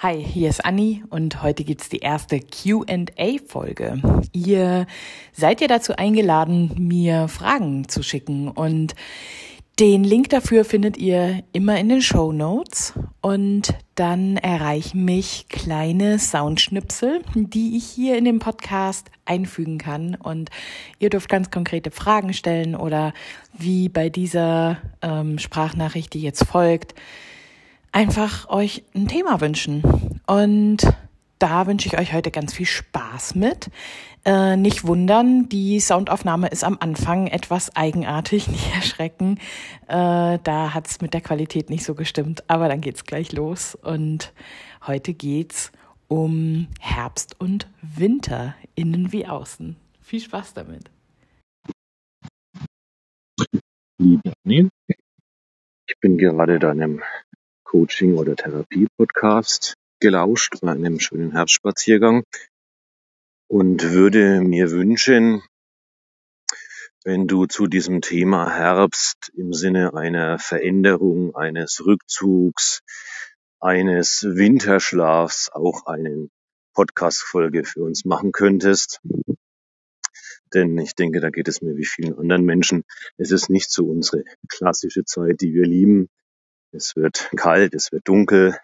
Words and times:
Hi, 0.00 0.22
hier 0.22 0.48
ist 0.48 0.64
Anni 0.64 1.02
und 1.10 1.42
heute 1.42 1.64
gibt's 1.64 1.88
die 1.88 1.98
erste 1.98 2.38
QA-Folge. 2.38 4.00
Ihr 4.32 4.86
seid 5.32 5.60
ja 5.60 5.66
dazu 5.66 5.96
eingeladen, 5.96 6.70
mir 6.78 7.26
Fragen 7.26 7.88
zu 7.88 8.04
schicken 8.04 8.46
und 8.46 8.94
den 9.80 10.04
Link 10.04 10.28
dafür 10.28 10.64
findet 10.64 10.98
ihr 10.98 11.42
immer 11.52 11.80
in 11.80 11.88
den 11.88 12.00
Show 12.00 12.30
Notes 12.30 12.92
und 13.22 13.74
dann 13.96 14.36
erreichen 14.36 15.04
mich 15.04 15.46
kleine 15.48 16.20
Soundschnipsel, 16.20 17.22
die 17.34 17.76
ich 17.76 17.84
hier 17.84 18.18
in 18.18 18.24
dem 18.24 18.38
Podcast 18.38 19.10
einfügen 19.24 19.78
kann 19.78 20.14
und 20.14 20.50
ihr 21.00 21.10
dürft 21.10 21.28
ganz 21.28 21.50
konkrete 21.50 21.90
Fragen 21.90 22.34
stellen 22.34 22.76
oder 22.76 23.12
wie 23.52 23.88
bei 23.88 24.10
dieser 24.10 24.76
ähm, 25.02 25.40
Sprachnachricht, 25.40 26.14
die 26.14 26.22
jetzt 26.22 26.44
folgt, 26.46 26.94
einfach 27.92 28.48
euch 28.48 28.84
ein 28.94 29.08
Thema 29.08 29.40
wünschen. 29.40 29.82
Und 30.26 30.78
da 31.38 31.66
wünsche 31.66 31.88
ich 31.88 31.98
euch 31.98 32.12
heute 32.12 32.30
ganz 32.30 32.52
viel 32.52 32.66
Spaß 32.66 33.34
mit. 33.34 33.70
Äh, 34.24 34.56
nicht 34.56 34.84
wundern, 34.84 35.48
die 35.48 35.78
Soundaufnahme 35.80 36.48
ist 36.48 36.64
am 36.64 36.76
Anfang 36.80 37.28
etwas 37.28 37.74
eigenartig, 37.76 38.48
nicht 38.48 38.74
erschrecken. 38.74 39.38
Äh, 39.86 40.38
da 40.42 40.74
hat 40.74 40.88
es 40.88 41.00
mit 41.00 41.14
der 41.14 41.20
Qualität 41.20 41.70
nicht 41.70 41.84
so 41.84 41.94
gestimmt, 41.94 42.44
aber 42.48 42.68
dann 42.68 42.80
geht's 42.80 43.04
gleich 43.04 43.32
los. 43.32 43.74
Und 43.76 44.32
heute 44.86 45.14
geht's 45.14 45.72
um 46.08 46.68
Herbst 46.80 47.38
und 47.38 47.68
Winter, 47.82 48.54
innen 48.74 49.12
wie 49.12 49.26
außen. 49.26 49.76
Viel 50.00 50.20
Spaß 50.20 50.54
damit. 50.54 50.90
Ich 55.86 56.00
bin 56.00 56.18
gerade 56.18 56.58
deinem 56.58 57.02
Coaching- 57.68 58.16
oder 58.16 58.34
Therapie-Podcast 58.34 59.74
gelauscht 60.00 60.54
bei 60.62 60.72
einem 60.72 61.00
schönen 61.00 61.32
Herbstspaziergang 61.32 62.24
und 63.46 63.92
würde 63.92 64.40
mir 64.40 64.70
wünschen, 64.70 65.42
wenn 67.04 67.26
du 67.26 67.44
zu 67.44 67.66
diesem 67.66 68.00
Thema 68.00 68.50
Herbst 68.50 69.30
im 69.36 69.52
Sinne 69.52 69.92
einer 69.92 70.38
Veränderung, 70.38 71.36
eines 71.36 71.84
Rückzugs, 71.84 72.80
eines 73.60 74.24
Winterschlafs 74.26 75.50
auch 75.52 75.84
einen 75.84 76.30
Podcast-Folge 76.72 77.64
für 77.64 77.82
uns 77.82 78.06
machen 78.06 78.32
könntest. 78.32 79.02
Denn 80.54 80.78
ich 80.78 80.94
denke, 80.94 81.20
da 81.20 81.28
geht 81.28 81.48
es 81.48 81.60
mir 81.60 81.76
wie 81.76 81.84
vielen 81.84 82.18
anderen 82.18 82.46
Menschen. 82.46 82.84
Es 83.18 83.30
ist 83.30 83.50
nicht 83.50 83.70
so 83.70 83.84
unsere 83.84 84.24
klassische 84.48 85.04
Zeit, 85.04 85.42
die 85.42 85.52
wir 85.52 85.66
lieben. 85.66 86.08
Es 86.72 86.96
wird 86.96 87.30
kalt, 87.36 87.74
es 87.74 87.92
wird 87.92 88.06
dunkel, 88.06 88.58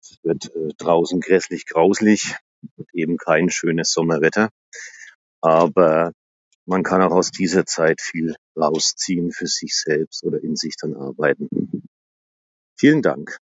es 0.00 0.18
wird 0.22 0.54
äh, 0.54 0.68
draußen 0.76 1.20
grässlich 1.20 1.66
grauslich 1.66 2.36
und 2.76 2.88
eben 2.92 3.16
kein 3.16 3.50
schönes 3.50 3.92
Sommerwetter. 3.92 4.50
Aber 5.40 6.12
man 6.66 6.82
kann 6.82 7.02
auch 7.02 7.12
aus 7.12 7.30
dieser 7.30 7.66
Zeit 7.66 8.00
viel 8.00 8.34
rausziehen 8.56 9.32
für 9.32 9.46
sich 9.46 9.74
selbst 9.74 10.24
oder 10.24 10.42
in 10.42 10.56
sich 10.56 10.76
dann 10.76 10.94
arbeiten. 10.94 11.48
Vielen 12.76 13.02
Dank. 13.02 13.38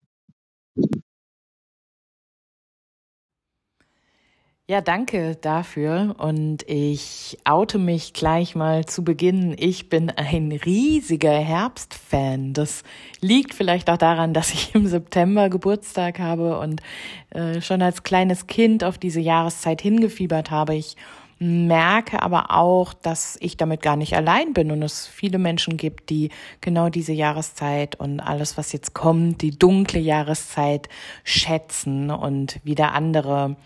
Ja, 4.70 4.82
danke 4.82 5.34
dafür. 5.34 6.14
Und 6.18 6.62
ich 6.68 7.38
oute 7.44 7.78
mich 7.78 8.12
gleich 8.12 8.54
mal 8.54 8.84
zu 8.84 9.02
Beginn. 9.02 9.56
Ich 9.58 9.88
bin 9.88 10.10
ein 10.10 10.52
riesiger 10.52 11.32
Herbstfan. 11.32 12.52
Das 12.52 12.82
liegt 13.22 13.54
vielleicht 13.54 13.88
auch 13.88 13.96
daran, 13.96 14.34
dass 14.34 14.52
ich 14.52 14.74
im 14.74 14.86
September 14.86 15.48
Geburtstag 15.48 16.18
habe 16.18 16.58
und 16.58 16.82
äh, 17.30 17.62
schon 17.62 17.80
als 17.80 18.02
kleines 18.02 18.46
Kind 18.46 18.84
auf 18.84 18.98
diese 18.98 19.20
Jahreszeit 19.20 19.80
hingefiebert 19.80 20.50
habe. 20.50 20.74
Ich 20.74 20.96
merke 21.38 22.22
aber 22.22 22.50
auch, 22.50 22.92
dass 22.92 23.38
ich 23.40 23.56
damit 23.56 23.80
gar 23.80 23.96
nicht 23.96 24.16
allein 24.16 24.52
bin 24.52 24.70
und 24.70 24.82
es 24.82 25.06
viele 25.06 25.38
Menschen 25.38 25.78
gibt, 25.78 26.10
die 26.10 26.28
genau 26.60 26.90
diese 26.90 27.14
Jahreszeit 27.14 27.98
und 27.98 28.20
alles, 28.20 28.58
was 28.58 28.72
jetzt 28.72 28.92
kommt, 28.92 29.40
die 29.40 29.58
dunkle 29.58 30.00
Jahreszeit 30.00 30.90
schätzen 31.24 32.10
und 32.10 32.60
wieder 32.64 32.92
andere 32.92 33.56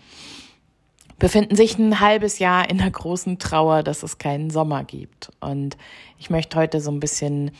befinden 1.23 1.55
sich 1.55 1.77
ein 1.79 2.01
halbes 2.01 2.39
Jahr 2.39 2.69
in 2.69 2.79
der 2.79 2.91
großen 2.91 3.39
Trauer, 3.39 3.81
dass 3.81 4.03
es 4.03 4.17
keinen 4.17 4.49
Sommer 4.49 4.83
gibt. 4.83 5.31
Und 5.39 5.77
ich 6.19 6.29
möchte 6.29 6.59
heute 6.59 6.81
so 6.81 6.91
ein 6.91 6.99
bisschen 6.99 7.51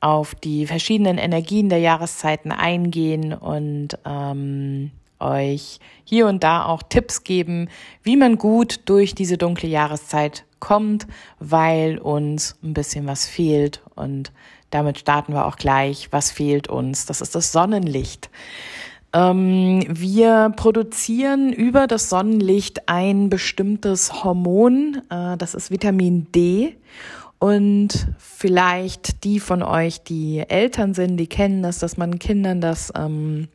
auf 0.00 0.34
die 0.34 0.66
verschiedenen 0.66 1.18
Energien 1.18 1.68
der 1.68 1.80
Jahreszeiten 1.80 2.52
eingehen 2.52 3.34
und 3.34 3.98
ähm, 4.06 4.92
euch 5.20 5.78
hier 6.04 6.26
und 6.26 6.42
da 6.42 6.64
auch 6.64 6.82
Tipps 6.82 7.22
geben, 7.22 7.68
wie 8.02 8.16
man 8.16 8.38
gut 8.38 8.80
durch 8.86 9.14
diese 9.14 9.36
dunkle 9.36 9.68
Jahreszeit 9.68 10.46
kommt, 10.58 11.06
weil 11.38 11.98
uns 11.98 12.56
ein 12.62 12.72
bisschen 12.72 13.06
was 13.06 13.26
fehlt. 13.26 13.82
Und 13.94 14.32
damit 14.70 14.98
starten 14.98 15.34
wir 15.34 15.44
auch 15.44 15.56
gleich. 15.56 16.08
Was 16.12 16.30
fehlt 16.30 16.68
uns? 16.68 17.04
Das 17.04 17.20
ist 17.20 17.34
das 17.34 17.52
Sonnenlicht. 17.52 18.30
Ähm, 19.14 19.84
wir 19.88 20.52
produzieren 20.56 21.52
über 21.52 21.86
das 21.86 22.08
Sonnenlicht 22.08 22.88
ein 22.88 23.28
bestimmtes 23.28 24.24
Hormon, 24.24 25.02
äh, 25.10 25.36
das 25.36 25.54
ist 25.54 25.70
Vitamin 25.70 26.30
D. 26.32 26.76
Und 27.38 28.06
vielleicht 28.18 29.24
die 29.24 29.40
von 29.40 29.64
euch, 29.64 30.02
die 30.02 30.44
Eltern 30.48 30.94
sind, 30.94 31.16
die 31.16 31.26
kennen 31.26 31.62
das, 31.62 31.80
dass 31.80 31.96
man 31.96 32.20
Kindern 32.20 32.60
das 32.60 32.92
ähm, 32.96 33.48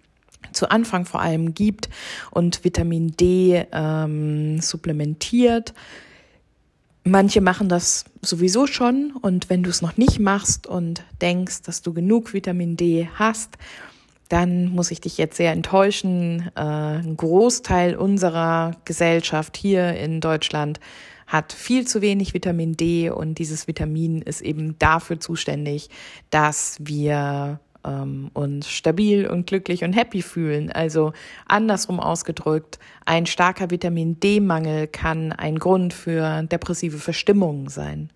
zu 0.51 0.69
Anfang 0.69 1.05
vor 1.05 1.21
allem 1.21 1.53
gibt 1.53 1.89
und 2.31 2.63
Vitamin 2.65 3.15
D 3.15 3.65
ähm, 3.71 4.59
supplementiert. 4.59 5.73
Manche 7.05 7.39
machen 7.39 7.69
das 7.69 8.03
sowieso 8.21 8.67
schon 8.67 9.13
und 9.21 9.49
wenn 9.49 9.63
du 9.63 9.69
es 9.69 9.81
noch 9.81 9.95
nicht 9.95 10.19
machst 10.19 10.67
und 10.67 11.03
denkst, 11.21 11.61
dass 11.61 11.81
du 11.81 11.93
genug 11.93 12.33
Vitamin 12.33 12.75
D 12.75 13.07
hast, 13.15 13.57
dann 14.27 14.67
muss 14.69 14.91
ich 14.91 15.01
dich 15.01 15.17
jetzt 15.17 15.37
sehr 15.37 15.51
enttäuschen. 15.51 16.51
Äh, 16.55 16.61
ein 16.61 17.17
Großteil 17.17 17.95
unserer 17.95 18.71
Gesellschaft 18.85 19.57
hier 19.57 19.93
in 19.95 20.21
Deutschland 20.21 20.79
hat 21.27 21.51
viel 21.51 21.85
zu 21.85 22.01
wenig 22.01 22.33
Vitamin 22.33 22.77
D 22.77 23.09
und 23.09 23.37
dieses 23.37 23.67
Vitamin 23.67 24.21
ist 24.21 24.41
eben 24.41 24.79
dafür 24.79 25.19
zuständig, 25.19 25.89
dass 26.29 26.77
wir 26.79 27.59
ähm, 27.83 28.31
uns 28.33 28.69
stabil 28.69 29.27
und 29.27 29.47
glücklich 29.47 29.83
und 29.83 29.93
happy 29.93 30.21
fühlen. 30.21 30.71
Also 30.71 31.13
andersrum 31.45 31.99
ausgedrückt, 31.99 32.79
ein 33.05 33.25
starker 33.25 33.69
Vitamin 33.69 34.19
D-Mangel 34.19 34.87
kann 34.87 35.31
ein 35.33 35.59
Grund 35.59 35.93
für 35.93 36.43
depressive 36.43 36.97
Verstimmungen 36.97 37.67
sein. 37.67 38.09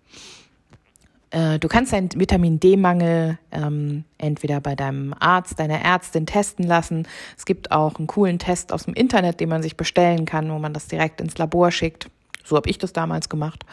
Äh, 1.32 1.58
du 1.58 1.66
kannst 1.66 1.92
einen 1.92 2.10
Vitamin 2.14 2.60
D-Mangel 2.60 3.38
ähm, 3.50 4.04
entweder 4.18 4.60
bei 4.60 4.76
deinem 4.76 5.14
Arzt, 5.18 5.58
deiner 5.58 5.80
Ärztin 5.80 6.26
testen 6.26 6.66
lassen. 6.66 7.08
Es 7.36 7.46
gibt 7.46 7.72
auch 7.72 7.96
einen 7.96 8.06
coolen 8.06 8.38
Test 8.38 8.72
aus 8.72 8.84
dem 8.84 8.94
Internet, 8.94 9.40
den 9.40 9.48
man 9.48 9.62
sich 9.62 9.76
bestellen 9.76 10.26
kann, 10.26 10.52
wo 10.52 10.58
man 10.58 10.74
das 10.74 10.86
direkt 10.86 11.20
ins 11.20 11.38
Labor 11.38 11.70
schickt. 11.70 12.08
So 12.44 12.56
habe 12.56 12.68
ich 12.68 12.78
das 12.78 12.92
damals 12.92 13.28
gemacht. 13.28 13.64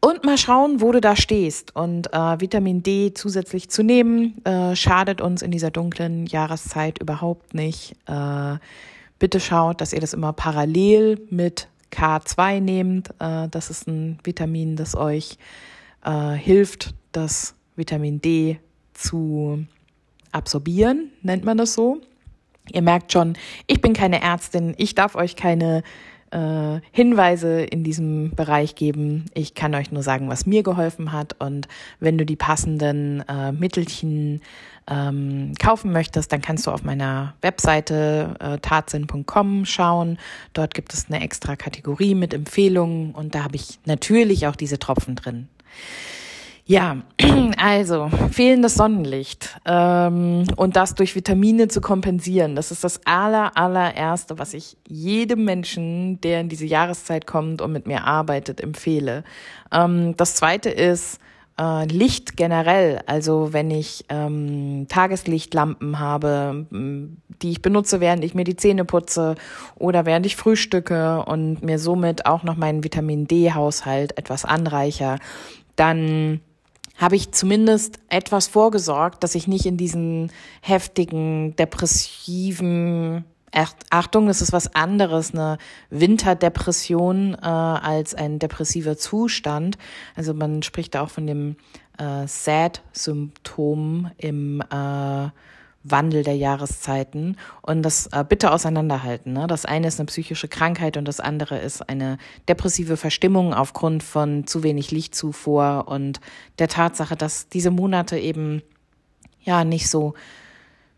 Und 0.00 0.24
mal 0.24 0.38
schauen, 0.38 0.80
wo 0.80 0.90
du 0.92 1.00
da 1.00 1.14
stehst. 1.14 1.74
Und 1.74 2.12
äh, 2.12 2.40
Vitamin 2.40 2.82
D 2.82 3.12
zusätzlich 3.14 3.68
zu 3.68 3.82
nehmen, 3.82 4.44
äh, 4.44 4.74
schadet 4.74 5.20
uns 5.20 5.42
in 5.42 5.50
dieser 5.50 5.70
dunklen 5.70 6.26
Jahreszeit 6.26 6.98
überhaupt 7.00 7.54
nicht. 7.54 7.94
Äh, 8.06 8.56
bitte 9.18 9.40
schaut, 9.40 9.80
dass 9.80 9.92
ihr 9.92 10.00
das 10.00 10.12
immer 10.12 10.32
parallel 10.32 11.20
mit 11.30 11.68
K2 11.92 12.60
nehmt. 12.60 13.10
Äh, 13.20 13.48
das 13.48 13.70
ist 13.70 13.86
ein 13.86 14.18
Vitamin, 14.24 14.74
das 14.74 14.96
euch 14.96 15.38
äh, 16.04 16.32
hilft, 16.32 16.94
das 17.12 17.54
Vitamin 17.76 18.20
D 18.20 18.58
zu 18.92 19.64
absorbieren, 20.30 21.12
nennt 21.22 21.44
man 21.44 21.58
das 21.58 21.74
so. 21.74 22.00
Ihr 22.70 22.82
merkt 22.82 23.12
schon, 23.12 23.34
ich 23.66 23.80
bin 23.80 23.92
keine 23.92 24.22
Ärztin, 24.22 24.74
ich 24.78 24.94
darf 24.94 25.14
euch 25.14 25.36
keine 25.36 25.82
äh, 26.32 26.80
Hinweise 26.92 27.62
in 27.62 27.84
diesem 27.84 28.30
Bereich 28.34 28.74
geben. 28.74 29.26
Ich 29.34 29.54
kann 29.54 29.74
euch 29.74 29.92
nur 29.92 30.02
sagen, 30.02 30.28
was 30.28 30.46
mir 30.46 30.62
geholfen 30.62 31.12
hat. 31.12 31.36
Und 31.38 31.68
wenn 32.00 32.18
du 32.18 32.24
die 32.24 32.36
passenden 32.36 33.22
äh, 33.28 33.52
Mittelchen 33.52 34.40
ähm, 34.88 35.52
kaufen 35.60 35.92
möchtest, 35.92 36.32
dann 36.32 36.40
kannst 36.40 36.66
du 36.66 36.70
auf 36.70 36.84
meiner 36.84 37.34
Webseite 37.42 38.34
äh, 38.40 38.58
tatsinn.com 38.58 39.64
schauen. 39.66 40.18
Dort 40.54 40.74
gibt 40.74 40.94
es 40.94 41.06
eine 41.08 41.22
extra 41.22 41.56
Kategorie 41.56 42.14
mit 42.14 42.32
Empfehlungen 42.32 43.12
und 43.12 43.34
da 43.34 43.44
habe 43.44 43.56
ich 43.56 43.78
natürlich 43.84 44.46
auch 44.46 44.56
diese 44.56 44.78
Tropfen 44.78 45.14
drin. 45.14 45.48
Ja, 46.64 46.98
also 47.56 48.08
fehlendes 48.30 48.76
Sonnenlicht 48.76 49.58
ähm, 49.66 50.44
und 50.56 50.76
das 50.76 50.94
durch 50.94 51.16
Vitamine 51.16 51.66
zu 51.66 51.80
kompensieren, 51.80 52.54
das 52.54 52.70
ist 52.70 52.84
das 52.84 53.04
aller 53.04 53.56
allererste, 53.56 54.38
was 54.38 54.54
ich 54.54 54.76
jedem 54.86 55.44
Menschen, 55.44 56.20
der 56.20 56.40
in 56.40 56.48
diese 56.48 56.66
Jahreszeit 56.66 57.26
kommt 57.26 57.62
und 57.62 57.72
mit 57.72 57.88
mir 57.88 58.04
arbeitet, 58.04 58.60
empfehle. 58.60 59.24
Ähm, 59.72 60.16
das 60.16 60.36
zweite 60.36 60.70
ist 60.70 61.18
äh, 61.58 61.84
Licht 61.86 62.36
generell, 62.36 63.00
also 63.06 63.52
wenn 63.52 63.70
ich 63.70 64.04
ähm, 64.08 64.86
Tageslichtlampen 64.88 65.98
habe, 65.98 66.66
die 67.42 67.50
ich 67.50 67.60
benutze, 67.60 68.00
während 68.00 68.24
ich 68.24 68.34
mir 68.34 68.44
die 68.44 68.56
Zähne 68.56 68.84
putze 68.84 69.34
oder 69.76 70.06
während 70.06 70.26
ich 70.26 70.36
frühstücke 70.36 71.24
und 71.24 71.62
mir 71.62 71.78
somit 71.78 72.26
auch 72.26 72.42
noch 72.42 72.56
meinen 72.56 72.84
Vitamin 72.84 73.26
D-Haushalt 73.26 74.16
etwas 74.16 74.44
anreicher, 74.44 75.18
dann 75.76 76.40
habe 76.96 77.16
ich 77.16 77.32
zumindest 77.32 77.98
etwas 78.08 78.46
vorgesorgt, 78.46 79.24
dass 79.24 79.34
ich 79.34 79.48
nicht 79.48 79.66
in 79.66 79.76
diesen 79.76 80.30
heftigen, 80.60 81.56
depressiven 81.56 83.24
Achtung, 83.90 84.28
es 84.28 84.40
ist 84.40 84.52
was 84.52 84.74
anderes, 84.74 85.34
eine 85.34 85.58
Winterdepression 85.90 87.34
äh, 87.34 87.46
als 87.46 88.14
ein 88.14 88.38
depressiver 88.38 88.96
Zustand. 88.96 89.76
Also 90.16 90.32
man 90.32 90.62
spricht 90.62 90.94
da 90.94 91.02
auch 91.02 91.10
von 91.10 91.26
dem 91.26 91.56
äh, 91.98 92.26
SAD-Symptom 92.26 94.10
im 94.16 94.62
äh, 94.62 95.28
Wandel 95.84 96.22
der 96.22 96.36
Jahreszeiten 96.36 97.36
und 97.60 97.82
das 97.82 98.06
äh, 98.08 98.24
bitte 98.28 98.52
auseinanderhalten. 98.52 99.32
Ne? 99.32 99.46
Das 99.46 99.64
eine 99.64 99.88
ist 99.88 99.98
eine 99.98 100.06
psychische 100.06 100.48
Krankheit 100.48 100.96
und 100.96 101.06
das 101.06 101.20
andere 101.20 101.58
ist 101.58 101.88
eine 101.88 102.18
depressive 102.48 102.96
Verstimmung 102.96 103.54
aufgrund 103.54 104.02
von 104.02 104.46
zu 104.46 104.62
wenig 104.62 104.90
Lichtzufuhr 104.90 105.84
und 105.88 106.20
der 106.58 106.68
Tatsache, 106.68 107.16
dass 107.16 107.48
diese 107.48 107.70
Monate 107.70 108.18
eben 108.18 108.62
ja 109.40 109.64
nicht 109.64 109.88
so 109.88 110.14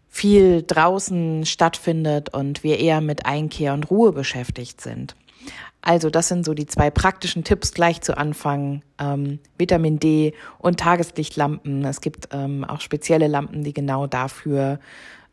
viel 0.09 0.63
draußen 0.63 1.45
stattfindet 1.45 2.33
und 2.33 2.63
wir 2.63 2.79
eher 2.79 3.01
mit 3.01 3.27
Einkehr 3.27 3.75
und 3.75 3.91
Ruhe 3.91 4.13
beschäftigt 4.13 4.81
sind. 4.81 5.17
Also 5.83 6.09
das 6.09 6.29
sind 6.29 6.45
so 6.45 6.55
die 6.55 6.67
zwei 6.67 6.91
praktischen 6.91 7.45
Tipps 7.45 7.73
gleich 7.75 8.01
zu 8.01 8.17
Anfang. 8.17 8.83
Ähm, 8.99 9.39
Vitamin 9.59 9.99
D 9.99 10.33
und 10.59 10.81
Tageslichtlampen. 10.81 11.85
Es 11.85 12.01
gibt 12.01 12.29
ähm, 12.33 12.65
auch 12.65 12.81
spezielle 12.81 13.29
Lampen, 13.29 13.65
die 13.65 13.75
genau 13.75 14.07
dafür 14.07 14.81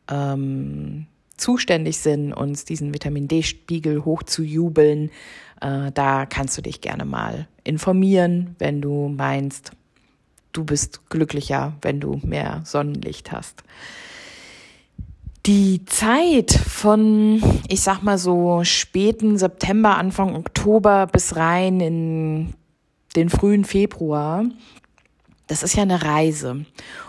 ähm, 0.09 1.07
zuständig 1.37 1.99
sind, 1.99 2.33
uns 2.33 2.65
diesen 2.65 2.93
Vitamin 2.93 3.27
D-Spiegel 3.27 4.05
hochzujubeln. 4.05 5.09
Äh, 5.61 5.91
da 5.93 6.25
kannst 6.25 6.57
du 6.57 6.61
dich 6.61 6.81
gerne 6.81 7.05
mal 7.05 7.47
informieren, 7.63 8.55
wenn 8.59 8.81
du 8.81 9.07
meinst, 9.07 9.71
du 10.51 10.65
bist 10.65 11.09
glücklicher, 11.09 11.73
wenn 11.81 11.99
du 11.99 12.19
mehr 12.23 12.61
Sonnenlicht 12.65 13.31
hast. 13.31 13.63
Die 15.47 15.85
Zeit 15.85 16.51
von, 16.51 17.41
ich 17.67 17.81
sag 17.81 18.03
mal 18.03 18.19
so, 18.19 18.63
späten 18.63 19.39
September, 19.39 19.97
Anfang 19.97 20.35
Oktober 20.35 21.07
bis 21.07 21.35
rein 21.35 21.79
in 21.79 22.53
den 23.15 23.29
frühen 23.29 23.65
Februar, 23.65 24.45
das 25.47 25.63
ist 25.63 25.75
ja 25.75 25.81
eine 25.81 26.03
Reise. 26.03 26.65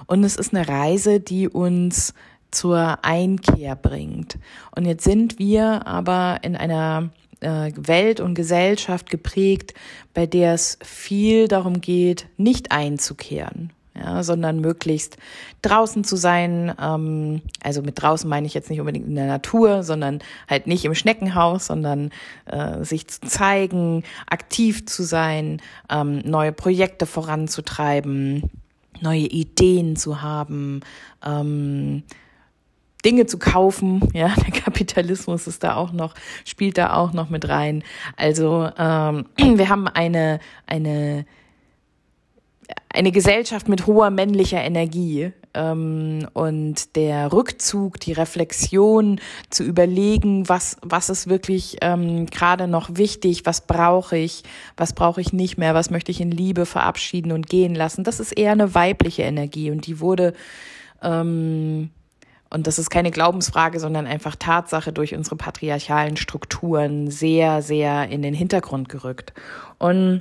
Und 0.06 0.24
es 0.24 0.36
ist 0.36 0.54
eine 0.54 0.66
Reise, 0.66 1.20
die 1.20 1.46
uns 1.46 2.14
zur 2.50 3.04
Einkehr 3.04 3.76
bringt. 3.76 4.38
Und 4.74 4.86
jetzt 4.86 5.04
sind 5.04 5.38
wir 5.38 5.86
aber 5.86 6.38
in 6.40 6.56
einer 6.56 7.10
äh, 7.40 7.70
Welt 7.76 8.20
und 8.20 8.34
Gesellschaft 8.34 9.10
geprägt, 9.10 9.74
bei 10.14 10.24
der 10.24 10.54
es 10.54 10.78
viel 10.82 11.48
darum 11.48 11.82
geht, 11.82 12.28
nicht 12.38 12.72
einzukehren 12.72 13.72
ja, 13.94 14.22
sondern 14.22 14.60
möglichst 14.60 15.16
draußen 15.62 16.04
zu 16.04 16.16
sein. 16.16 16.74
Ähm, 16.80 17.42
also 17.62 17.82
mit 17.82 18.00
draußen 18.00 18.28
meine 18.28 18.46
ich 18.46 18.54
jetzt 18.54 18.70
nicht 18.70 18.80
unbedingt 18.80 19.06
in 19.06 19.14
der 19.14 19.26
Natur, 19.26 19.82
sondern 19.82 20.20
halt 20.48 20.66
nicht 20.66 20.84
im 20.84 20.94
Schneckenhaus, 20.94 21.66
sondern 21.66 22.10
äh, 22.46 22.84
sich 22.84 23.06
zu 23.08 23.20
zeigen, 23.20 24.04
aktiv 24.26 24.86
zu 24.86 25.02
sein, 25.02 25.60
ähm, 25.90 26.20
neue 26.24 26.52
Projekte 26.52 27.06
voranzutreiben, 27.06 28.50
neue 29.00 29.26
Ideen 29.26 29.96
zu 29.96 30.22
haben. 30.22 30.80
Ähm, 31.24 32.02
Dinge 33.04 33.26
zu 33.26 33.38
kaufen, 33.38 34.08
ja, 34.14 34.28
der 34.28 34.52
Kapitalismus 34.52 35.46
ist 35.46 35.64
da 35.64 35.74
auch 35.74 35.92
noch, 35.92 36.14
spielt 36.44 36.78
da 36.78 36.94
auch 36.94 37.12
noch 37.12 37.28
mit 37.30 37.48
rein. 37.48 37.82
Also 38.16 38.70
ähm, 38.78 39.26
wir 39.36 39.68
haben 39.68 39.88
eine, 39.88 40.40
eine 40.66 41.26
eine 42.92 43.12
Gesellschaft 43.12 43.68
mit 43.68 43.86
hoher 43.86 44.10
männlicher 44.10 44.62
Energie 44.62 45.32
ähm, 45.54 46.28
und 46.34 46.96
der 46.96 47.32
Rückzug, 47.32 47.98
die 48.00 48.12
Reflexion 48.12 49.20
zu 49.50 49.64
überlegen, 49.64 50.48
was 50.48 50.76
was 50.82 51.08
ist 51.08 51.28
wirklich 51.28 51.78
ähm, 51.80 52.26
gerade 52.26 52.68
noch 52.68 52.96
wichtig, 52.96 53.46
was 53.46 53.66
brauche 53.66 54.16
ich, 54.16 54.42
was 54.76 54.92
brauche 54.92 55.20
ich 55.20 55.32
nicht 55.32 55.58
mehr, 55.58 55.74
was 55.74 55.90
möchte 55.90 56.10
ich 56.10 56.20
in 56.20 56.30
Liebe 56.30 56.66
verabschieden 56.66 57.32
und 57.32 57.48
gehen 57.48 57.74
lassen. 57.74 58.04
Das 58.04 58.20
ist 58.20 58.32
eher 58.32 58.52
eine 58.52 58.74
weibliche 58.74 59.22
Energie 59.22 59.70
und 59.70 59.86
die 59.86 60.00
wurde 60.00 60.34
ähm, 61.02 61.90
und 62.52 62.66
das 62.66 62.78
ist 62.78 62.90
keine 62.90 63.10
Glaubensfrage, 63.10 63.80
sondern 63.80 64.06
einfach 64.06 64.36
Tatsache 64.36 64.92
durch 64.92 65.14
unsere 65.14 65.36
patriarchalen 65.36 66.18
Strukturen 66.18 67.10
sehr, 67.10 67.62
sehr 67.62 68.10
in 68.10 68.20
den 68.20 68.34
Hintergrund 68.34 68.90
gerückt. 68.90 69.32
Und 69.78 70.20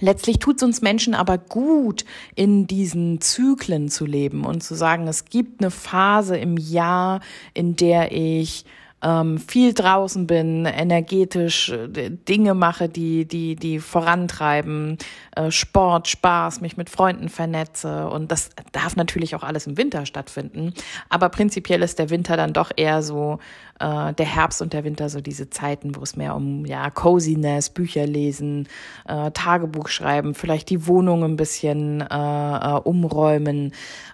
Letztlich 0.00 0.38
tut 0.38 0.56
es 0.56 0.62
uns 0.62 0.82
Menschen 0.82 1.14
aber 1.14 1.38
gut, 1.38 2.04
in 2.34 2.66
diesen 2.66 3.20
Zyklen 3.20 3.88
zu 3.88 4.06
leben 4.06 4.44
und 4.44 4.62
zu 4.62 4.74
sagen, 4.74 5.06
es 5.08 5.26
gibt 5.26 5.60
eine 5.60 5.70
Phase 5.70 6.36
im 6.36 6.56
Jahr, 6.56 7.20
in 7.54 7.76
der 7.76 8.12
ich 8.12 8.64
ähm, 9.04 9.38
viel 9.38 9.74
draußen 9.74 10.26
bin, 10.26 10.64
energetisch 10.64 11.68
äh, 11.68 12.10
Dinge 12.10 12.54
mache, 12.54 12.88
die, 12.88 13.26
die, 13.26 13.54
die 13.54 13.78
vorantreiben, 13.78 14.96
äh, 15.36 15.50
Sport, 15.50 16.08
Spaß, 16.08 16.62
mich 16.62 16.78
mit 16.78 16.88
Freunden 16.88 17.28
vernetze. 17.28 18.08
Und 18.08 18.32
das 18.32 18.50
darf 18.72 18.96
natürlich 18.96 19.36
auch 19.36 19.42
alles 19.42 19.66
im 19.66 19.76
Winter 19.76 20.06
stattfinden. 20.06 20.72
Aber 21.10 21.28
prinzipiell 21.28 21.82
ist 21.82 21.98
der 21.98 22.08
Winter 22.08 22.36
dann 22.38 22.54
doch 22.54 22.70
eher 22.74 23.02
so 23.02 23.38
äh, 23.78 24.14
der 24.14 24.26
Herbst 24.26 24.62
und 24.62 24.72
der 24.72 24.84
Winter 24.84 25.10
so 25.10 25.20
diese 25.20 25.50
Zeiten, 25.50 25.96
wo 25.96 26.02
es 26.02 26.16
mehr 26.16 26.34
um 26.34 26.64
ja 26.64 26.88
Coziness, 26.88 27.68
Bücher 27.68 28.06
lesen, 28.06 28.68
äh, 29.06 29.30
Tagebuch 29.32 29.88
schreiben, 29.88 30.34
vielleicht 30.34 30.70
die 30.70 30.86
Wohnung 30.86 31.24
ein 31.24 31.36
bisschen 31.36 32.00
äh, 32.00 32.06
äh, 32.06 32.80
umräumen. 32.82 33.72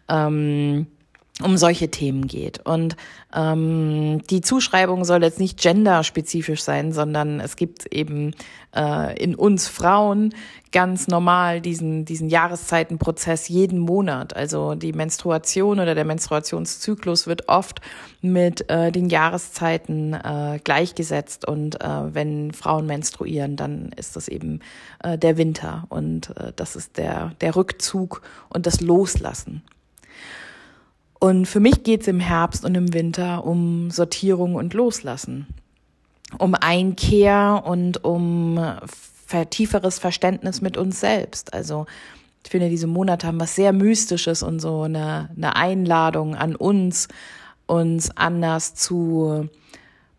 Ähm, 0.09 0.87
um 1.43 1.56
solche 1.56 1.91
Themen 1.91 2.27
geht. 2.27 2.61
Und 2.67 2.97
ähm, 3.35 4.23
die 4.29 4.41
Zuschreibung 4.41 5.05
soll 5.05 5.23
jetzt 5.23 5.41
nicht 5.41 5.61
genderspezifisch 5.61 6.62
sein, 6.62 6.93
sondern 6.93 7.41
es 7.41 7.56
gibt 7.56 7.87
eben 7.87 8.35
äh, 8.75 9.19
in 9.23 9.35
uns 9.35 9.69
Frauen 9.69 10.35
ganz 10.73 11.09
normal 11.09 11.61
diesen, 11.61 12.05
diesen 12.05 12.29
Jahreszeitenprozess 12.29 13.49
jeden 13.49 13.79
Monat. 13.79 14.37
Also 14.37 14.75
die 14.75 14.93
Menstruation 14.93 15.81
oder 15.81 15.94
der 15.94 16.05
Menstruationszyklus 16.05 17.26
wird 17.26 17.49
oft 17.49 17.81
mit 18.21 18.69
äh, 18.71 18.93
den 18.93 19.09
Jahreszeiten 19.09 20.14
äh, 20.14 20.61
gleichgesetzt. 20.62 21.47
Und 21.47 21.81
äh, 21.81 22.14
wenn 22.14 22.52
Frauen 22.52 22.87
menstruieren, 22.87 23.57
dann 23.57 23.93
ist 23.97 24.16
das 24.16 24.28
eben 24.28 24.61
äh, 25.02 25.19
der 25.19 25.37
Winter. 25.37 25.87
Und 25.88 26.37
äh, 26.37 26.52
das 26.55 26.76
ist 26.76 26.99
der, 26.99 27.33
der 27.40 27.57
Rückzug 27.57 28.23
und 28.49 28.66
das 28.66 28.81
Loslassen. 28.81 29.62
Und 31.21 31.47
für 31.47 31.61
mich 31.61 31.85
geht's 31.85 32.09
im 32.09 32.19
Herbst 32.19 32.65
und 32.65 32.75
im 32.75 32.95
Winter 32.95 33.45
um 33.45 33.91
Sortierung 33.91 34.55
und 34.55 34.75
Loslassen, 34.75 35.47
um 36.39 36.55
Einkehr 36.55 37.62
und 37.65 38.03
um 38.03 38.59
tieferes 39.50 39.99
Verständnis 39.99 40.62
mit 40.62 40.77
uns 40.77 40.99
selbst. 40.99 41.55
Also 41.55 41.87
ich 42.43 42.50
finde, 42.50 42.71
diese 42.71 42.87
Monate 42.87 43.27
haben 43.27 43.39
was 43.39 43.55
sehr 43.55 43.73
Mystisches 43.73 44.43
und 44.43 44.61
so 44.61 44.83
eine, 44.83 45.29
eine 45.37 45.57
Einladung 45.57 46.35
an 46.35 46.57
uns, 46.57 47.09
uns 47.67 48.17
anders 48.17 48.75
zu 48.75 49.49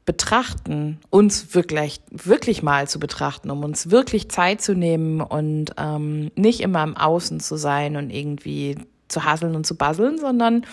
betrachten, 0.06 1.00
uns 1.10 1.54
wirklich, 1.56 2.02
wirklich 2.12 2.62
mal 2.64 2.88
zu 2.88 3.00
betrachten, 3.00 3.50
um 3.50 3.64
uns 3.64 3.90
wirklich 3.90 4.30
Zeit 4.30 4.62
zu 4.62 4.76
nehmen 4.76 5.20
und 5.20 5.74
ähm, 5.78 6.32
nicht 6.36 6.62
immer 6.62 6.84
im 6.84 6.96
Außen 6.96 7.40
zu 7.40 7.56
sein 7.58 7.96
und 7.98 8.12
irgendwie 8.12 8.78
zu 9.12 9.26
hasseln 9.26 9.56
und 9.56 9.66
zu 9.66 9.76
basseln, 9.76 10.18
sondern 10.18 10.66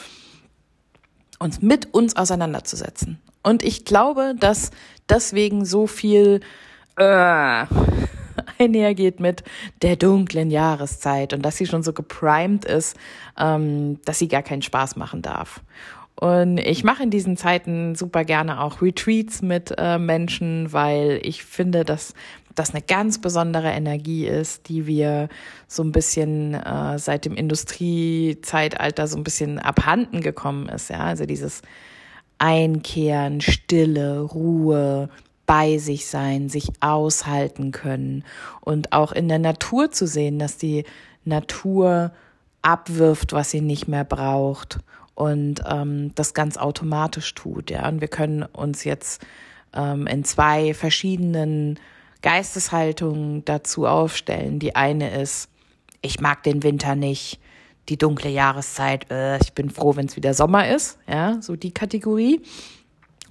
uns 1.38 1.62
mit 1.62 1.92
uns 1.94 2.16
auseinanderzusetzen. 2.16 3.18
Und 3.42 3.62
ich 3.62 3.84
glaube, 3.84 4.34
dass 4.38 4.70
deswegen 5.08 5.64
so 5.64 5.86
viel 5.86 6.40
äh, 6.96 7.64
einhergeht 8.58 9.20
mit 9.20 9.44
der 9.82 9.96
dunklen 9.96 10.50
Jahreszeit 10.50 11.32
und 11.32 11.42
dass 11.42 11.56
sie 11.56 11.66
schon 11.66 11.82
so 11.82 11.92
geprimed 11.92 12.64
ist, 12.64 12.96
ähm, 13.38 14.00
dass 14.04 14.18
sie 14.18 14.28
gar 14.28 14.42
keinen 14.42 14.62
Spaß 14.62 14.96
machen 14.96 15.22
darf. 15.22 15.62
Und 16.20 16.58
ich 16.58 16.82
mache 16.82 17.04
in 17.04 17.10
diesen 17.10 17.36
Zeiten 17.36 17.94
super 17.94 18.24
gerne 18.24 18.60
auch 18.60 18.82
Retreats 18.82 19.40
mit 19.40 19.72
äh, 19.78 19.98
Menschen, 19.98 20.72
weil 20.72 21.20
ich 21.22 21.44
finde, 21.44 21.84
dass 21.84 22.12
das 22.58 22.70
eine 22.70 22.82
ganz 22.82 23.20
besondere 23.20 23.70
Energie 23.70 24.26
ist, 24.26 24.68
die 24.68 24.86
wir 24.86 25.28
so 25.66 25.82
ein 25.82 25.92
bisschen 25.92 26.54
äh, 26.54 26.98
seit 26.98 27.24
dem 27.24 27.34
Industriezeitalter 27.34 29.06
so 29.06 29.16
ein 29.16 29.24
bisschen 29.24 29.58
abhanden 29.58 30.20
gekommen 30.20 30.68
ist. 30.68 30.90
Ja, 30.90 31.00
also 31.00 31.26
dieses 31.26 31.62
Einkehren, 32.38 33.40
Stille, 33.40 34.20
Ruhe, 34.20 35.08
bei 35.46 35.78
sich 35.78 36.06
sein, 36.06 36.50
sich 36.50 36.68
aushalten 36.80 37.72
können 37.72 38.22
und 38.60 38.92
auch 38.92 39.12
in 39.12 39.28
der 39.28 39.38
Natur 39.38 39.90
zu 39.90 40.06
sehen, 40.06 40.38
dass 40.38 40.58
die 40.58 40.84
Natur 41.24 42.12
abwirft, 42.60 43.32
was 43.32 43.50
sie 43.50 43.62
nicht 43.62 43.88
mehr 43.88 44.04
braucht 44.04 44.80
und 45.14 45.62
ähm, 45.66 46.12
das 46.14 46.34
ganz 46.34 46.58
automatisch 46.58 47.34
tut. 47.34 47.70
Ja, 47.70 47.88
und 47.88 48.00
wir 48.02 48.08
können 48.08 48.42
uns 48.42 48.84
jetzt 48.84 49.24
ähm, 49.74 50.06
in 50.06 50.22
zwei 50.24 50.74
verschiedenen 50.74 51.78
Geisteshaltungen 52.22 53.44
dazu 53.44 53.86
aufstellen. 53.86 54.58
Die 54.58 54.76
eine 54.76 55.20
ist, 55.20 55.48
ich 56.02 56.20
mag 56.20 56.42
den 56.42 56.62
Winter 56.62 56.94
nicht, 56.94 57.40
die 57.88 57.96
dunkle 57.96 58.30
Jahreszeit, 58.30 59.10
äh, 59.10 59.38
ich 59.38 59.52
bin 59.52 59.70
froh, 59.70 59.96
wenn 59.96 60.06
es 60.06 60.16
wieder 60.16 60.34
Sommer 60.34 60.68
ist, 60.68 60.98
ja, 61.08 61.40
so 61.40 61.56
die 61.56 61.72
Kategorie. 61.72 62.42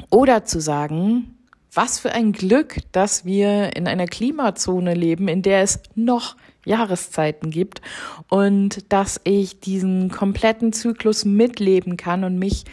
Oder 0.10 0.46
zu 0.46 0.60
sagen, 0.60 1.38
was 1.74 2.00
für 2.00 2.12
ein 2.12 2.32
Glück, 2.32 2.78
dass 2.92 3.26
wir 3.26 3.76
in 3.76 3.88
einer 3.88 4.08
Klimazone 4.08 4.94
leben, 4.94 5.28
in 5.28 5.42
der 5.42 5.62
es 5.62 5.80
noch 5.96 6.36
Jahreszeiten 6.66 7.52
gibt 7.52 7.82
und 8.30 8.92
dass 8.92 9.22
ich 9.24 9.60
diesen 9.60 10.10
kompletten 10.10 10.74
Zyklus 10.74 11.24
mitleben 11.24 11.98
kann 11.98 12.24
und 12.24 12.40
mich 12.40 12.66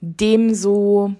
dem 0.00 0.54
so 0.54 1.14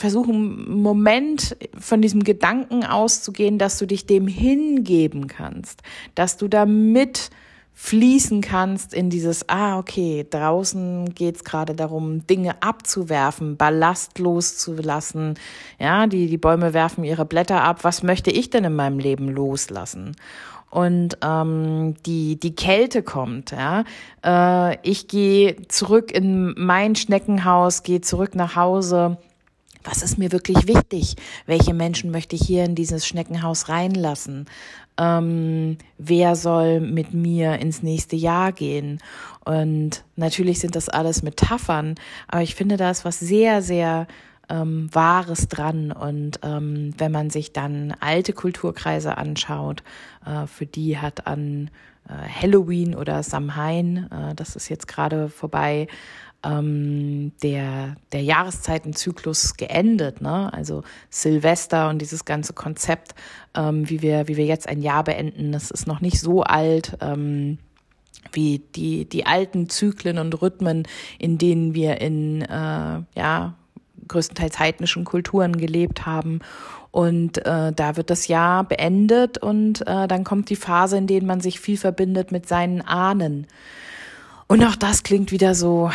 versuchen, 0.00 0.66
einen 0.66 0.82
Moment 0.82 1.56
von 1.78 2.02
diesem 2.02 2.24
Gedanken 2.24 2.84
auszugehen, 2.84 3.58
dass 3.58 3.78
du 3.78 3.86
dich 3.86 4.06
dem 4.06 4.26
hingeben 4.26 5.28
kannst, 5.28 5.82
dass 6.14 6.36
du 6.36 6.48
damit 6.48 7.30
fließen 7.74 8.42
kannst 8.42 8.92
in 8.92 9.08
dieses, 9.08 9.48
ah, 9.48 9.78
okay, 9.78 10.26
draußen 10.28 11.14
geht's 11.14 11.44
gerade 11.44 11.74
darum, 11.74 12.26
Dinge 12.26 12.62
abzuwerfen, 12.62 13.56
Ballast 13.56 14.18
loszulassen. 14.18 15.34
Ja, 15.78 16.06
die, 16.06 16.26
die 16.26 16.36
Bäume 16.36 16.74
werfen 16.74 17.04
ihre 17.04 17.24
Blätter 17.24 17.62
ab. 17.62 17.82
Was 17.82 18.02
möchte 18.02 18.30
ich 18.30 18.50
denn 18.50 18.64
in 18.64 18.74
meinem 18.74 18.98
Leben 18.98 19.28
loslassen? 19.28 20.16
und 20.70 21.18
ähm, 21.22 21.94
die 22.06 22.38
die 22.38 22.54
Kälte 22.54 23.02
kommt. 23.02 23.50
Ja, 23.50 23.82
äh, 24.24 24.78
ich 24.88 25.08
gehe 25.08 25.56
zurück 25.66 26.12
in 26.12 26.54
mein 26.56 26.94
Schneckenhaus, 26.94 27.82
gehe 27.82 28.00
zurück 28.00 28.36
nach 28.36 28.54
Hause 28.54 29.18
was 29.84 30.02
ist 30.02 30.18
mir 30.18 30.32
wirklich 30.32 30.66
wichtig? 30.66 31.16
Welche 31.46 31.74
Menschen 31.74 32.10
möchte 32.10 32.36
ich 32.36 32.42
hier 32.42 32.64
in 32.64 32.74
dieses 32.74 33.06
Schneckenhaus 33.06 33.68
reinlassen? 33.68 34.46
Ähm, 34.98 35.78
wer 35.98 36.36
soll 36.36 36.80
mit 36.80 37.14
mir 37.14 37.58
ins 37.58 37.82
nächste 37.82 38.16
Jahr 38.16 38.52
gehen? 38.52 38.98
Und 39.44 40.04
natürlich 40.16 40.60
sind 40.60 40.76
das 40.76 40.88
alles 40.88 41.22
Metaphern, 41.22 41.94
aber 42.28 42.42
ich 42.42 42.54
finde 42.54 42.76
da 42.76 42.90
ist 42.90 43.04
was 43.04 43.18
sehr, 43.18 43.62
sehr 43.62 44.06
ähm, 44.50 44.88
Wahres 44.92 45.48
dran. 45.48 45.92
Und 45.92 46.40
ähm, 46.42 46.92
wenn 46.98 47.12
man 47.12 47.30
sich 47.30 47.52
dann 47.52 47.94
alte 48.00 48.32
Kulturkreise 48.32 49.16
anschaut, 49.16 49.82
äh, 50.26 50.46
für 50.46 50.66
die 50.66 50.98
hat 50.98 51.26
an 51.26 51.70
äh, 52.08 52.12
Halloween 52.12 52.94
oder 52.94 53.22
Samhain, 53.22 54.10
äh, 54.10 54.34
das 54.34 54.56
ist 54.56 54.68
jetzt 54.68 54.88
gerade 54.88 55.28
vorbei, 55.28 55.86
ähm, 56.44 57.32
der, 57.42 57.96
der 58.12 58.22
Jahreszeitenzyklus 58.22 59.56
geendet, 59.56 60.20
ne? 60.20 60.52
Also 60.52 60.82
Silvester 61.10 61.88
und 61.88 62.00
dieses 62.00 62.24
ganze 62.24 62.52
Konzept, 62.52 63.14
ähm, 63.54 63.88
wie 63.88 64.02
wir, 64.02 64.28
wie 64.28 64.36
wir 64.36 64.46
jetzt 64.46 64.68
ein 64.68 64.80
Jahr 64.80 65.04
beenden, 65.04 65.52
das 65.52 65.70
ist 65.70 65.86
noch 65.86 66.00
nicht 66.00 66.20
so 66.20 66.42
alt. 66.42 66.96
Ähm, 67.00 67.58
wie 68.32 68.60
die, 68.76 69.06
die 69.06 69.26
alten 69.26 69.68
Zyklen 69.68 70.18
und 70.18 70.40
Rhythmen, 70.40 70.86
in 71.18 71.38
denen 71.38 71.74
wir 71.74 72.00
in, 72.00 72.42
äh, 72.42 73.00
ja, 73.16 73.54
größtenteils 74.08 74.58
heidnischen 74.58 75.04
Kulturen 75.04 75.56
gelebt 75.56 76.06
haben. 76.06 76.40
Und 76.90 77.38
äh, 77.46 77.72
da 77.72 77.96
wird 77.96 78.10
das 78.10 78.26
Jahr 78.28 78.64
beendet 78.64 79.38
und 79.38 79.86
äh, 79.86 80.08
dann 80.08 80.24
kommt 80.24 80.50
die 80.50 80.56
Phase, 80.56 80.98
in 80.98 81.06
der 81.06 81.22
man 81.22 81.40
sich 81.40 81.60
viel 81.60 81.76
verbindet 81.76 82.32
mit 82.32 82.48
seinen 82.48 82.82
Ahnen. 82.82 83.46
Und 84.50 84.64
auch 84.64 84.74
das 84.74 85.04
klingt 85.04 85.30
wieder 85.30 85.54
so, 85.54 85.92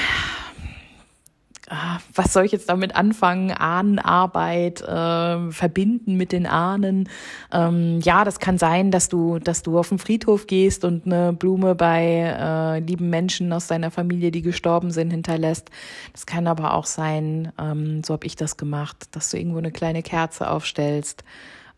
ah, 1.67 2.00
was 2.13 2.31
soll 2.31 2.45
ich 2.45 2.53
jetzt 2.53 2.69
damit 2.69 2.95
anfangen? 2.95 3.51
Ahnenarbeit, 3.51 4.79
äh, 4.79 5.51
verbinden 5.51 6.15
mit 6.15 6.31
den 6.31 6.45
Ahnen. 6.45 7.09
Ähm, 7.51 8.00
ja, 8.00 8.24
das 8.24 8.39
kann 8.39 8.57
sein, 8.57 8.91
dass 8.91 9.09
du, 9.09 9.39
dass 9.39 9.62
du 9.62 9.77
auf 9.77 9.89
den 9.89 10.00
Friedhof 10.00 10.47
gehst 10.47 10.85
und 10.85 11.05
eine 11.05 11.33
Blume 11.33 11.75
bei 11.75 12.05
äh, 12.05 12.79
lieben 12.79 13.09
Menschen 13.09 13.51
aus 13.51 13.67
deiner 13.67 13.91
Familie, 13.91 14.31
die 14.31 14.41
gestorben 14.41 14.91
sind, 14.91 15.12
hinterlässt. 15.12 15.69
Das 16.13 16.25
kann 16.25 16.47
aber 16.47 16.75
auch 16.75 16.85
sein, 16.85 17.51
ähm, 17.59 18.05
so 18.05 18.13
habe 18.13 18.25
ich 18.25 18.38
das 18.38 18.55
gemacht, 18.55 19.09
dass 19.12 19.31
du 19.31 19.38
irgendwo 19.38 19.57
eine 19.57 19.74
kleine 19.74 20.01
Kerze 20.01 20.50
aufstellst 20.50 21.25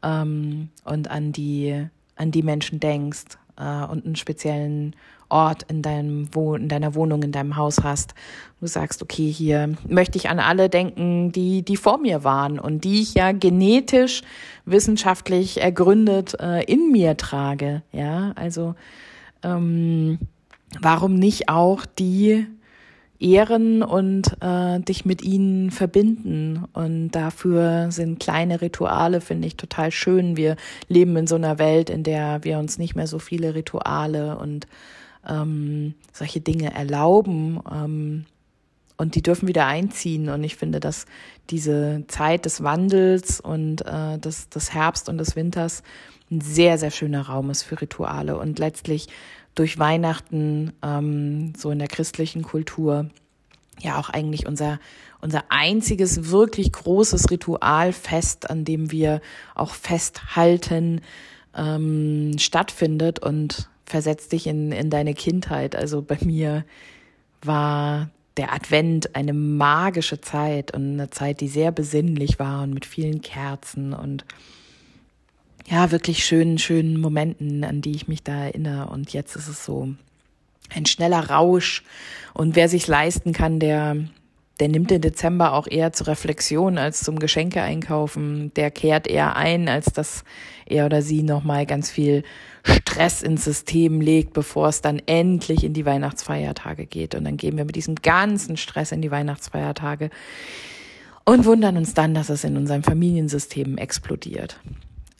ähm, 0.03 0.69
und 0.83 1.09
an 1.09 1.31
die, 1.31 1.87
an 2.17 2.29
die 2.29 2.43
Menschen 2.43 2.79
denkst 2.79 3.39
äh, 3.57 3.83
und 3.85 4.05
einen 4.05 4.15
speziellen 4.15 4.95
Ort 5.29 5.63
in 5.63 5.81
deinem 5.81 6.33
Woh 6.33 6.55
in 6.55 6.69
deiner 6.69 6.95
Wohnung, 6.95 7.23
in 7.23 7.31
deinem 7.31 7.55
Haus 7.55 7.83
hast. 7.83 8.13
Du 8.59 8.67
sagst, 8.67 9.01
okay, 9.01 9.29
hier 9.29 9.75
möchte 9.87 10.17
ich 10.17 10.29
an 10.29 10.39
alle 10.39 10.69
denken, 10.69 11.31
die, 11.31 11.63
die 11.63 11.77
vor 11.77 11.97
mir 11.97 12.23
waren 12.23 12.59
und 12.59 12.83
die 12.83 13.01
ich 13.01 13.13
ja 13.13 13.31
genetisch, 13.31 14.21
wissenschaftlich 14.65 15.61
ergründet 15.61 16.39
äh, 16.39 16.63
in 16.63 16.91
mir 16.91 17.17
trage. 17.17 17.83
Ja, 17.91 18.31
also 18.35 18.75
ähm, 19.43 20.19
warum 20.81 21.15
nicht 21.15 21.49
auch 21.49 21.85
die 21.85 22.47
ehren 23.19 23.81
und 23.83 24.37
äh, 24.41 24.79
dich 24.79 25.05
mit 25.05 25.21
ihnen 25.21 25.71
verbinden. 25.71 26.65
Und 26.73 27.11
dafür 27.11 27.91
sind 27.91 28.19
kleine 28.19 28.61
Rituale, 28.61 29.21
finde 29.21 29.47
ich, 29.47 29.57
total 29.57 29.91
schön. 29.91 30.37
Wir 30.37 30.55
leben 30.87 31.15
in 31.17 31.27
so 31.27 31.35
einer 31.35 31.59
Welt, 31.59 31.89
in 31.89 32.03
der 32.03 32.43
wir 32.43 32.59
uns 32.59 32.77
nicht 32.77 32.95
mehr 32.95 33.07
so 33.07 33.19
viele 33.19 33.55
Rituale 33.55 34.37
und 34.37 34.67
ähm, 35.27 35.93
solche 36.13 36.41
Dinge 36.41 36.73
erlauben. 36.73 37.59
Ähm, 37.71 38.25
und 38.97 39.13
die 39.13 39.21
dürfen 39.21 39.47
wieder 39.47 39.67
einziehen. 39.67 40.29
Und 40.29 40.43
ich 40.43 40.55
finde, 40.55 40.79
dass 40.79 41.05
diese 41.49 42.03
Zeit 42.07 42.45
des 42.45 42.63
Wandels 42.63 43.39
und 43.39 43.85
äh, 43.85 44.17
des, 44.17 44.49
des 44.49 44.73
Herbst 44.73 45.07
und 45.07 45.19
des 45.19 45.35
Winters 45.35 45.83
ein 46.31 46.41
sehr, 46.41 46.77
sehr 46.77 46.91
schöner 46.91 47.27
Raum 47.27 47.49
ist 47.49 47.63
für 47.63 47.79
Rituale. 47.79 48.37
Und 48.37 48.59
letztlich 48.59 49.07
durch 49.55 49.79
Weihnachten, 49.79 50.73
ähm, 50.83 51.53
so 51.55 51.71
in 51.71 51.79
der 51.79 51.87
christlichen 51.87 52.41
Kultur, 52.41 53.09
ja 53.79 53.99
auch 53.99 54.09
eigentlich 54.09 54.47
unser, 54.47 54.79
unser 55.21 55.43
einziges 55.49 56.31
wirklich 56.31 56.71
großes 56.71 57.29
Ritualfest, 57.29 58.49
an 58.49 58.65
dem 58.65 58.91
wir 58.91 59.21
auch 59.53 59.71
festhalten, 59.71 61.01
ähm, 61.55 62.37
stattfindet. 62.39 63.19
Und 63.19 63.69
versetzt 63.87 64.33
dich 64.33 64.45
in, 64.47 64.71
in 64.71 64.89
deine 64.89 65.13
Kindheit. 65.13 65.75
Also 65.75 66.01
bei 66.01 66.17
mir 66.21 66.65
war 67.41 68.09
der 68.35 68.53
Advent 68.53 69.15
eine 69.15 69.33
magische 69.33 70.21
Zeit 70.21 70.73
und 70.73 70.93
eine 70.93 71.09
Zeit, 71.09 71.41
die 71.41 71.47
sehr 71.47 71.71
besinnlich 71.71 72.37
war 72.37 72.63
und 72.63 72.73
mit 72.73 72.85
vielen 72.85 73.21
Kerzen 73.21 73.93
und 73.93 74.25
ja, 75.69 75.91
wirklich 75.91 76.23
schönen, 76.23 76.57
schönen 76.59 76.99
Momenten, 76.99 77.63
an 77.63 77.81
die 77.81 77.91
ich 77.91 78.07
mich 78.07 78.23
da 78.23 78.45
erinnere. 78.45 78.89
Und 78.89 79.11
jetzt 79.11 79.35
ist 79.35 79.49
es 79.49 79.65
so 79.65 79.93
ein 80.73 80.85
schneller 80.85 81.29
Rausch. 81.29 81.83
Und 82.33 82.55
wer 82.55 82.69
sich 82.69 82.87
leisten 82.87 83.33
kann, 83.33 83.59
der, 83.59 83.97
der 84.59 84.69
nimmt 84.69 84.89
den 84.89 85.01
Dezember 85.01 85.53
auch 85.53 85.67
eher 85.67 85.93
zur 85.93 86.07
Reflexion 86.07 86.77
als 86.77 87.01
zum 87.01 87.19
Geschenke 87.19 87.61
einkaufen. 87.61 88.51
Der 88.55 88.71
kehrt 88.71 89.07
eher 89.07 89.35
ein, 89.35 89.69
als 89.69 89.93
dass 89.93 90.23
er 90.65 90.85
oder 90.85 91.01
sie 91.01 91.21
nochmal 91.21 91.65
ganz 91.65 91.91
viel 91.91 92.23
Stress 92.63 93.21
ins 93.21 93.43
System 93.45 94.01
legt, 94.01 94.33
bevor 94.33 94.67
es 94.69 94.81
dann 94.81 94.99
endlich 95.05 95.63
in 95.63 95.73
die 95.73 95.85
Weihnachtsfeiertage 95.85 96.87
geht. 96.87 97.13
Und 97.13 97.25
dann 97.25 97.37
gehen 97.37 97.57
wir 97.57 97.65
mit 97.65 97.75
diesem 97.75 97.95
ganzen 97.95 98.57
Stress 98.57 98.91
in 98.91 99.01
die 99.01 99.11
Weihnachtsfeiertage 99.11 100.09
und 101.23 101.45
wundern 101.45 101.77
uns 101.77 101.93
dann, 101.93 102.13
dass 102.13 102.29
es 102.29 102.43
in 102.43 102.57
unserem 102.57 102.83
Familiensystem 102.83 103.77
explodiert. 103.77 104.59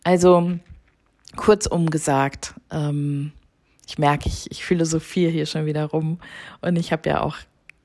Also 0.04 0.58
kurzum 1.36 1.90
gesagt, 1.90 2.56
ähm, 2.72 3.34
ich 3.86 3.98
merke, 3.98 4.28
ich, 4.28 4.50
ich 4.50 4.66
philosophiere 4.66 5.32
hier 5.32 5.46
schon 5.46 5.66
wieder 5.66 5.86
rum 5.86 6.20
und 6.62 6.76
ich 6.76 6.92
habe 6.92 7.10
ja 7.10 7.22
auch 7.22 7.38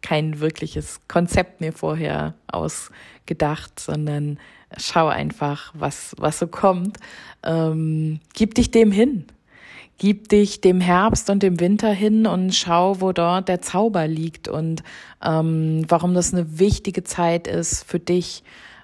kein 0.03 0.41
wirkliches 0.41 1.01
Konzept 1.09 1.61
mir 1.61 1.73
vorher 1.73 2.35
ausgedacht, 2.49 3.81
sondern 3.81 4.39
schau 4.77 5.09
einfach, 5.09 5.73
was, 5.75 6.15
was 6.19 6.39
so 6.39 6.47
kommt. 6.47 6.99
Ähm, 7.43 8.21
gib 8.35 8.55
dich 8.55 8.71
dem 8.71 8.93
hin. 8.93 9.27
Gib 9.99 10.29
dich 10.29 10.61
dem 10.61 10.81
Herbst 10.81 11.31
und 11.31 11.43
dem 11.43 11.61
Winter 11.61 11.93
hin 11.93 12.27
und 12.27 12.55
schau, 12.55 13.01
wo 13.01 13.13
dort 13.13 13.49
der 13.49 13.61
Zauber 13.61 14.09
liegt 14.09 14.49
und 14.49 14.83
ähm, 15.25 15.85
warum 15.87 16.15
das 16.15 16.35
eine 16.35 16.59
wichtige 16.59 17.05
Zeit 17.05 17.47
ist 17.47 17.85
für 17.85 18.01
dich, 18.01 18.43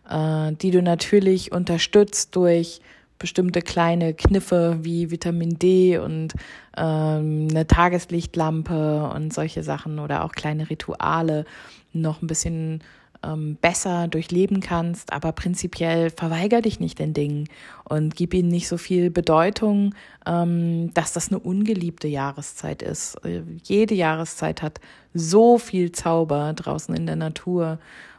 äh, 0.09 0.53
die 0.53 0.71
du 0.71 0.81
natürlich 0.81 1.51
unterstützt 1.51 2.37
durch 2.37 2.81
bestimmte 3.19 3.63
kleine 3.63 4.15
Kniffe 4.15 4.79
wie 4.83 5.11
Vitamin 5.11 5.59
D 5.59 5.99
und 5.99 6.35
ähm, 6.77 7.49
eine 7.51 7.67
Tageslichtlampe 7.67 9.11
und 9.15 9.33
solche 9.33 9.63
Sachen 9.63 9.99
oder 9.99 10.25
auch 10.25 10.33
kleine 10.33 10.71
Rituale, 10.71 11.45
noch 11.93 12.23
ein 12.23 12.27
bisschen 12.27 12.81
ähm, 13.25 13.57
besser 13.61 14.09
durchleben 14.09 14.61
kannst, 14.61 15.13
aber 15.13 15.33
prinzipiell 15.33 16.11
verweiger 16.11 16.61
dich 16.61 16.81
nicht 16.81 16.99
den 16.99 17.15
Dingen 17.15 17.49
und 17.85 18.15
gib 18.15 18.35
ihnen 18.35 18.49
nicht 18.49 18.69
so 18.69 18.77
viel 18.77 19.11
Bedeutung, 19.11 19.95
ähm, 20.27 20.93
dass 20.95 21.13
das 21.13 21.29
eine 21.29 21.39
ungeliebte 21.41 22.09
Jahreszeit 22.09 22.83
ist. 22.83 23.17
Äh, 23.25 23.43
jede 23.65 23.95
Jahreszeit 23.95 24.63
hat 24.63 24.81
so 25.15 25.59
viel 25.59 25.93
Zauber 25.93 26.53
draußen 26.53 26.95
in 26.95 27.07
der 27.07 27.17
Natur 27.17 27.79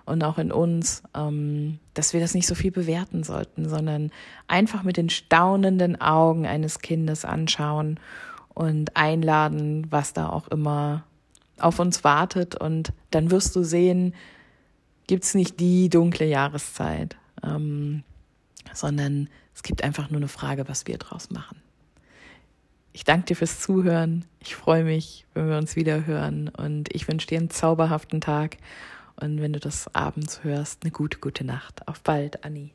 und 0.09 0.23
auch 0.23 0.37
in 0.37 0.51
uns, 0.51 1.03
ähm, 1.15 1.79
dass 1.93 2.13
wir 2.13 2.19
das 2.19 2.33
nicht 2.33 2.47
so 2.47 2.55
viel 2.55 2.71
bewerten 2.71 3.23
sollten, 3.23 3.69
sondern 3.69 4.11
einfach 4.47 4.83
mit 4.83 4.97
den 4.97 5.09
staunenden 5.09 6.01
Augen 6.01 6.45
eines 6.45 6.79
Kindes 6.79 7.25
anschauen 7.25 7.99
und 8.53 8.97
einladen, 8.97 9.87
was 9.89 10.13
da 10.13 10.27
auch 10.29 10.47
immer 10.47 11.03
auf 11.59 11.79
uns 11.79 12.03
wartet. 12.03 12.55
Und 12.55 12.91
dann 13.11 13.31
wirst 13.31 13.55
du 13.55 13.63
sehen, 13.63 14.15
gibt 15.07 15.23
es 15.23 15.35
nicht 15.35 15.59
die 15.59 15.89
dunkle 15.89 16.25
Jahreszeit, 16.25 17.15
ähm, 17.43 18.03
sondern 18.73 19.29
es 19.53 19.63
gibt 19.63 19.83
einfach 19.83 20.09
nur 20.09 20.19
eine 20.19 20.27
Frage, 20.27 20.67
was 20.67 20.87
wir 20.87 20.97
draus 20.97 21.29
machen. 21.29 21.61
Ich 22.93 23.03
danke 23.03 23.27
dir 23.27 23.35
fürs 23.35 23.59
Zuhören. 23.59 24.25
Ich 24.39 24.55
freue 24.55 24.83
mich, 24.83 25.25
wenn 25.35 25.49
wir 25.49 25.57
uns 25.57 25.75
wieder 25.75 26.07
hören 26.07 26.49
und 26.49 26.93
ich 26.93 27.07
wünsche 27.07 27.27
dir 27.27 27.37
einen 27.37 27.51
zauberhaften 27.51 28.19
Tag 28.19 28.57
und 29.21 29.41
wenn 29.41 29.53
du 29.53 29.59
das 29.59 29.93
abends 29.93 30.43
hörst, 30.43 30.83
eine 30.83 30.91
gute, 30.91 31.19
gute 31.19 31.43
Nacht. 31.43 31.87
Auf 31.87 32.01
bald, 32.01 32.43
Anni. 32.43 32.73